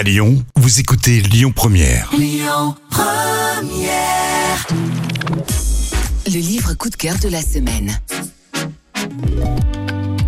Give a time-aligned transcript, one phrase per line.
[0.00, 2.10] À Lyon, vous écoutez Lyon Première.
[6.26, 8.00] Le livre coup de cœur de la semaine.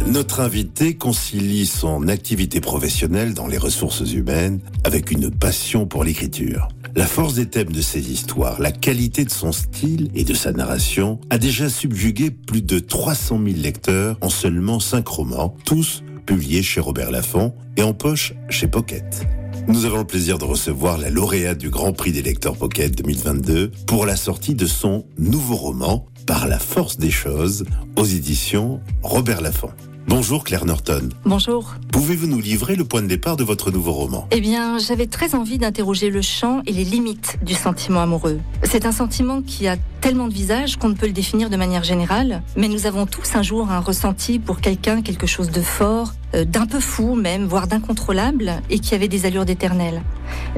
[0.07, 6.69] Notre invité concilie son activité professionnelle dans les ressources humaines avec une passion pour l'écriture.
[6.95, 10.53] La force des thèmes de ses histoires, la qualité de son style et de sa
[10.53, 16.63] narration a déjà subjugué plus de 300 000 lecteurs en seulement 5 romans, tous publiés
[16.63, 19.27] chez Robert Laffont et en poche chez Pocket.
[19.69, 23.71] Nous avons le plaisir de recevoir la lauréate du Grand Prix des lecteurs Pocket 2022
[23.87, 27.65] pour la sortie de son nouveau roman Par la force des choses
[27.97, 29.71] aux éditions Robert Laffont.
[30.09, 31.11] Bonjour Claire Norton.
[31.25, 31.75] Bonjour.
[31.93, 34.27] Pouvez-vous nous livrer le point de départ de votre nouveau roman?
[34.31, 38.41] Eh bien, j'avais très envie d'interroger le champ et les limites du sentiment amoureux.
[38.65, 41.85] C'est un sentiment qui a tellement de visages qu'on ne peut le définir de manière
[41.85, 46.15] générale, mais nous avons tous un jour un ressenti pour quelqu'un, quelque chose de fort,
[46.35, 50.03] euh, d'un peu fou même, voire d'incontrôlable, et qui avait des allures d'éternel.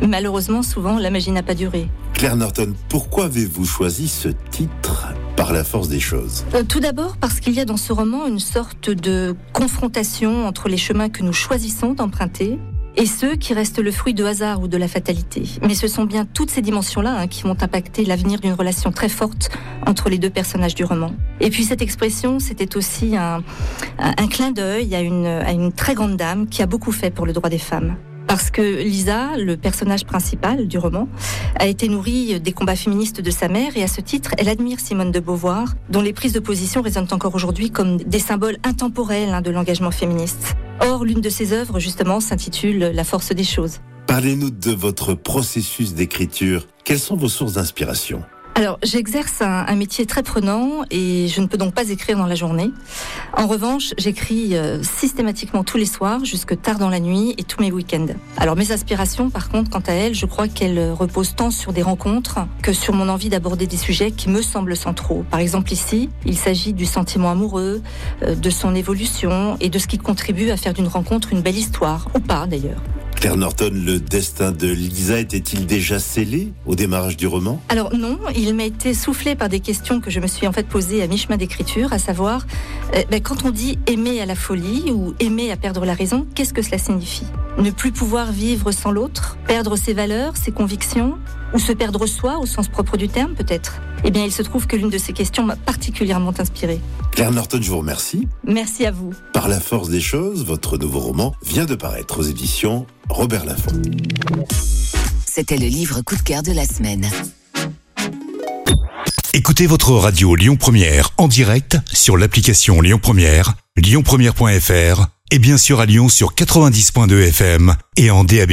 [0.03, 1.89] Malheureusement, souvent, la magie n'a pas duré.
[2.15, 5.09] Claire Norton, pourquoi avez-vous choisi ce titre?
[5.53, 8.39] La force des choses Euh, Tout d'abord parce qu'il y a dans ce roman une
[8.39, 12.59] sorte de confrontation entre les chemins que nous choisissons d'emprunter
[12.97, 15.43] et ceux qui restent le fruit de hasard ou de la fatalité.
[15.63, 19.09] Mais ce sont bien toutes ces dimensions-là hein, qui vont impacter l'avenir d'une relation très
[19.09, 19.51] forte
[19.87, 21.13] entre les deux personnages du roman.
[21.41, 23.43] Et puis cette expression, c'était aussi un,
[24.31, 27.59] clin d'œil à une très grande dame qui a beaucoup fait pour le droit des
[27.59, 27.97] femmes.
[28.27, 31.09] Parce que Lisa, le personnage principal du roman,
[31.57, 34.81] a été nourrie des combats féministes de sa mère et à ce titre, elle admire
[34.81, 39.31] Simone de Beauvoir, dont les prises de position résonnent encore aujourd'hui comme des symboles intemporels
[39.31, 40.57] hein, de l'engagement féministe.
[40.81, 43.81] Or, l'une de ses œuvres, justement, s'intitule La force des choses.
[44.07, 46.67] Parlez-nous de votre processus d'écriture.
[46.85, 48.23] Quelles sont vos sources d'inspiration?
[48.57, 52.27] Alors, j'exerce un, un métier très prenant et je ne peux donc pas écrire dans
[52.27, 52.71] la journée.
[53.37, 57.61] En revanche, j'écris euh, systématiquement tous les soirs, jusque tard dans la nuit et tous
[57.61, 58.07] mes week-ends.
[58.37, 61.83] Alors, mes aspirations, par contre, quant à elles, je crois qu'elles reposent tant sur des
[61.83, 65.25] rencontres que sur mon envie d'aborder des sujets qui me semblent centraux.
[65.33, 67.83] Par exemple, ici, il s'agit du sentiment amoureux,
[68.23, 71.59] euh, de son évolution et de ce qui contribue à faire d'une rencontre une belle
[71.59, 72.81] histoire, ou pas d'ailleurs.
[73.25, 77.59] Claire Norton, le destin de Lisa était-il déjà scellé au démarrage du roman?
[77.71, 80.67] Alors non, il m'a été soufflé par des questions que je me suis en fait
[80.69, 82.47] posées à mi-chemin d'écriture, à savoir,
[82.95, 86.27] euh, ben, quand on dit aimer à la folie ou aimer à perdre la raison,
[86.35, 87.25] qu'est-ce que cela signifie?
[87.57, 91.17] Ne plus pouvoir vivre sans l'autre, perdre ses valeurs, ses convictions,
[91.55, 93.81] ou se perdre soi au sens propre du terme peut-être?
[94.05, 96.81] Eh bien, il se trouve que l'une de ces questions m'a particulièrement inspirée.
[97.13, 98.29] Claire Norton, je vous remercie.
[98.47, 99.13] Merci à vous.
[99.33, 103.81] Par la force des choses, votre nouveau roman vient de paraître aux éditions Robert Laffont.
[105.27, 107.09] C'était le livre coup de cœur de la semaine.
[109.33, 115.81] Écoutez votre radio Lyon Première en direct sur l'application Lyon Première, lyonpremière.fr et bien sûr
[115.81, 118.53] à Lyon sur 90.2 FM et en DAB+.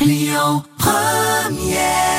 [0.00, 2.11] Lyon Première